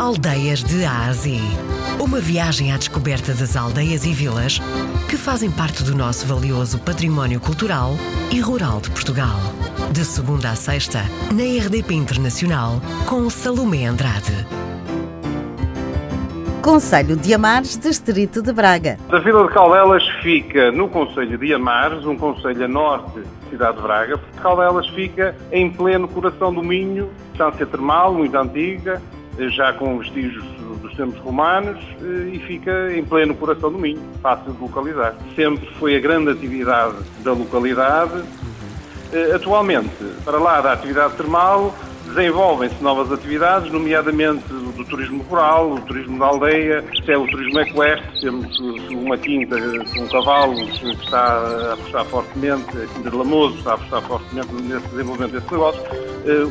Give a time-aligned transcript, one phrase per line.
[0.00, 1.42] Aldeias de Ásia.
[2.02, 4.58] Uma viagem à descoberta das aldeias e vilas
[5.10, 7.90] que fazem parte do nosso valioso património cultural
[8.32, 9.36] e rural de Portugal.
[9.92, 11.00] De segunda a sexta,
[11.30, 14.32] na RDP Internacional, com Salomé Andrade.
[16.62, 18.96] Conselho de Amares, Distrito de Braga.
[19.10, 23.76] A Vila de Caldelas fica no Conselho de Amares, um conselho a norte da cidade
[23.76, 29.02] de Braga, porque Caldelas fica em pleno coração do Minho, estância termal muito antiga,
[29.48, 30.44] já com vestígios
[30.82, 31.78] dos tempos romanos
[32.32, 35.14] e fica em pleno coração do Minho, fácil de localizar.
[35.34, 38.22] Sempre foi a grande atividade da localidade.
[39.34, 39.90] Atualmente,
[40.24, 41.74] para lá da atividade termal,
[42.06, 48.20] desenvolvem-se novas atividades, nomeadamente do turismo rural, o turismo da aldeia, é o turismo equestre,
[48.20, 48.58] temos
[48.90, 49.56] uma quinta
[49.94, 54.52] com cavalos que está a apostar fortemente, a Quinta de Lamoso está a apostar fortemente
[54.54, 55.82] nesse desenvolvimento desse negócio,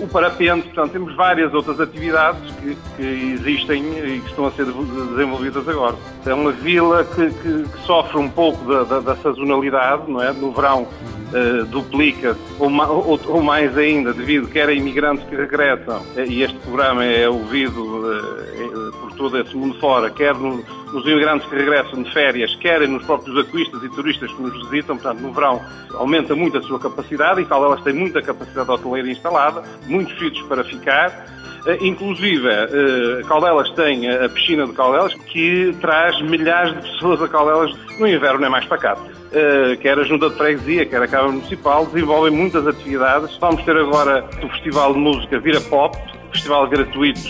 [0.02, 4.66] o parapente, portanto temos várias outras atividades que, que, existem e que estão a ser
[4.66, 5.96] desenvolvidas agora.
[6.26, 10.32] É uma vila que, que, que sofre um pouco da, da, da, sazonalidade, não é?
[10.32, 16.02] No verão uh, duplica, ou, ou, ou, mais ainda, devido quer a imigrantes que regressam,
[16.18, 21.48] e este programa é ouvido uh, por todo esse mundo fora, quer no, nos imigrantes
[21.48, 25.32] que regressam de férias, quer nos próprios aquistas e turistas que nos visitam, portanto, no
[25.32, 25.62] verão
[25.94, 30.46] aumenta muito a sua capacidade, e tal elas têm muita capacidade hoteleira instalada, muitos sítios
[30.48, 31.26] para ficar,
[31.82, 32.48] Inclusive,
[33.28, 38.46] Caldelas tem a piscina de Caldelas que traz milhares de pessoas a Caldelas no inverno
[38.46, 39.04] é mais pacato.
[39.82, 43.36] Quer a Junta de Freguesia, quer a Câmara Municipal, desenvolvem muitas atividades.
[43.40, 45.98] Vamos ter agora o Festival de Música Vira Pop,
[46.32, 47.22] festival gratuito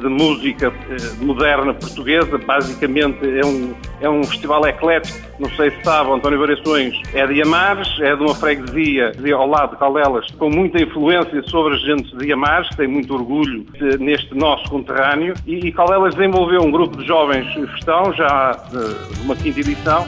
[0.00, 0.72] de música
[1.20, 2.38] moderna portuguesa.
[2.38, 5.18] Basicamente é um, é um festival eclético.
[5.38, 9.72] Não sei se sabem, António Variações é de Amares, é de uma freguesia ao lado
[9.72, 13.66] de Caldelas, com muita influência sobre as gentes de Amares, tem muito orgulho
[13.98, 15.34] neste nosso conterrâneo.
[15.46, 20.06] E, e Caldelas desenvolveu um grupo de jovens festão, já de uma quinta edição,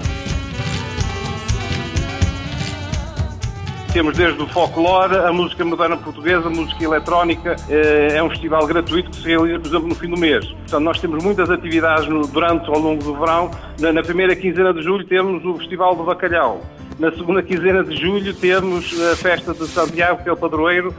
[3.94, 7.54] Temos desde o folclore, a música moderna portuguesa, a música eletrónica.
[7.70, 10.44] É um festival gratuito que se realiza, por exemplo, no fim do mês.
[10.44, 13.52] Portanto, nós temos muitas atividades no, durante ao longo do verão.
[13.78, 16.60] Na, na, primeira quinzena de julho temos o Festival do Bacalhau.
[16.98, 20.92] Na segunda quinzena de julho temos a festa de Santiago, que é o padroeiro,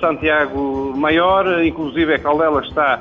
[0.00, 1.62] Santiago Maior.
[1.64, 3.00] Inclusive, a Caldelas está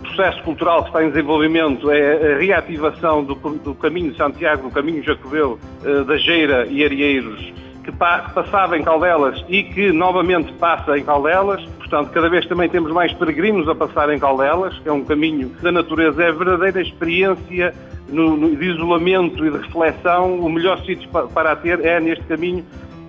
[0.00, 4.70] processo cultural que está em desenvolvimento é a reativação do, do caminho de Santiago, do
[4.70, 5.58] caminho Jacobeu,
[6.06, 11.64] da Geira e Arieiros que, passava em Caldelas e que novamente passa em Caldelas.
[11.78, 15.72] Portanto, cada vez também temos mais peregrinos a passar em Caldelas, é um caminho da
[15.72, 17.74] natureza, é a verdadeira experiência
[18.08, 20.38] no, no, de isolamento e de reflexão.
[20.38, 22.64] O melhor sítio para, para a ter é neste caminho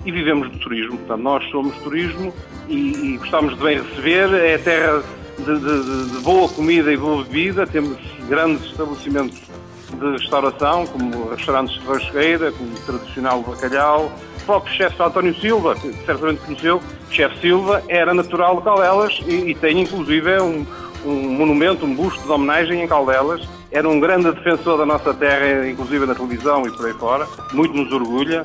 [0.05, 0.97] e vivemos do turismo.
[0.97, 2.33] Portanto, nós somos turismo
[2.69, 4.33] e, e gostamos de bem receber.
[4.33, 5.03] É terra
[5.37, 7.67] de, de, de boa comida e boa bebida.
[7.67, 7.97] Temos
[8.29, 9.41] grandes estabelecimentos
[9.89, 14.11] de restauração, como restaurantes de rasqueira, como o tradicional bacalhau.
[14.49, 19.53] Próprio chefe António Silva, que certamente conheceu, chefe Silva, era natural de Caldelas e, e
[19.53, 20.65] tem inclusive um,
[21.05, 23.47] um monumento, um busto de homenagem em Caldelas.
[23.71, 27.27] Era um grande defensor da nossa terra, inclusive na televisão e por aí fora.
[27.53, 28.41] Muito nos orgulha.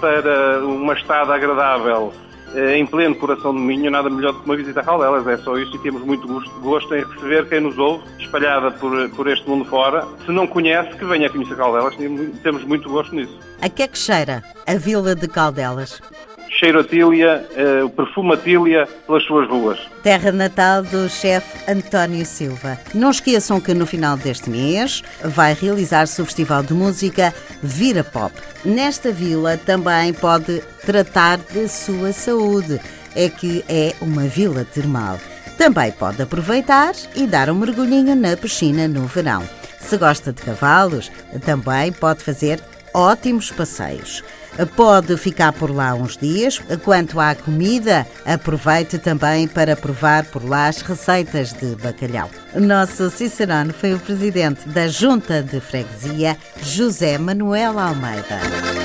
[0.00, 2.12] Para uma estada agradável
[2.54, 5.26] em pleno coração do Minho, nada melhor do que uma visita a Caldelas.
[5.26, 9.08] É só isso e temos muito gosto, gosto em receber quem nos ouve, espalhada por,
[9.10, 10.06] por este mundo fora.
[10.24, 11.94] Se não conhece, que venha conhecer Caldelas,
[12.42, 13.38] temos muito gosto nisso.
[13.60, 16.00] A que é que cheira a Vila de Caldelas?
[16.58, 17.46] Cheiro a tília,
[19.06, 19.78] pelas suas ruas.
[20.02, 22.78] Terra natal do chefe António Silva.
[22.94, 28.34] Não esqueçam que no final deste mês vai realizar-se o Festival de Música Vira Pop.
[28.64, 32.80] Nesta vila também pode tratar de sua saúde,
[33.14, 35.18] é que é uma vila termal.
[35.56, 39.42] Também pode aproveitar e dar um mergulhinho na piscina no verão.
[39.78, 41.10] Se gosta de cavalos,
[41.44, 42.60] também pode fazer
[42.94, 44.22] ótimos passeios.
[44.76, 46.60] Pode ficar por lá uns dias.
[46.84, 52.30] Quanto à comida, aproveite também para provar por lá as receitas de bacalhau.
[52.54, 58.79] Nosso Cicerone foi o presidente da Junta de Freguesia, José Manuel Almeida.